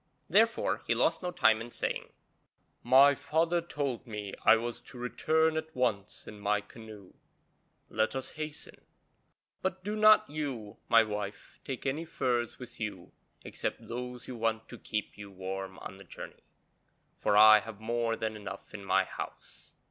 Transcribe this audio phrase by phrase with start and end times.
[0.27, 2.11] Therefore he lost no time in saying,
[2.81, 7.13] 'My father told me I was to return at once in my canoe;
[7.87, 8.81] let us hasten,
[9.61, 13.11] but do not you, my wife, take any furs with you
[13.45, 16.41] except those you want to keep you warm on the journey,
[17.13, 19.73] for I have more than enough in my house.'